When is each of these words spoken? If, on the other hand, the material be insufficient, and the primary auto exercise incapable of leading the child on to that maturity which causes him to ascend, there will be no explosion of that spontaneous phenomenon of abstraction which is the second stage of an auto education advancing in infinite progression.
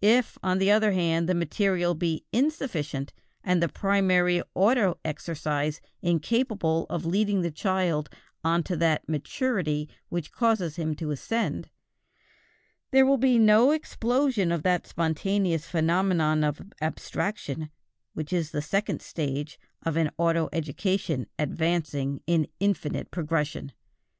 If, 0.00 0.38
on 0.44 0.58
the 0.58 0.70
other 0.70 0.92
hand, 0.92 1.28
the 1.28 1.34
material 1.34 1.94
be 1.96 2.24
insufficient, 2.32 3.12
and 3.42 3.60
the 3.60 3.68
primary 3.68 4.40
auto 4.54 4.96
exercise 5.04 5.80
incapable 6.02 6.86
of 6.88 7.04
leading 7.04 7.40
the 7.42 7.50
child 7.50 8.08
on 8.44 8.62
to 8.62 8.76
that 8.76 9.08
maturity 9.08 9.88
which 10.08 10.30
causes 10.30 10.76
him 10.76 10.94
to 10.94 11.10
ascend, 11.10 11.68
there 12.92 13.04
will 13.04 13.18
be 13.18 13.40
no 13.40 13.72
explosion 13.72 14.52
of 14.52 14.62
that 14.62 14.86
spontaneous 14.86 15.66
phenomenon 15.66 16.44
of 16.44 16.62
abstraction 16.80 17.70
which 18.14 18.32
is 18.32 18.52
the 18.52 18.62
second 18.62 19.02
stage 19.02 19.58
of 19.82 19.96
an 19.96 20.12
auto 20.16 20.48
education 20.52 21.26
advancing 21.40 22.22
in 22.28 22.46
infinite 22.60 23.10
progression. 23.10 23.72